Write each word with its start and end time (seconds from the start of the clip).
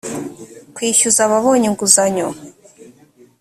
kwishyuza 0.75 1.19
ababonye 1.27 1.65
inguzanyo 1.71 2.27